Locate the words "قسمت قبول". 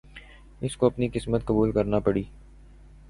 1.13-1.71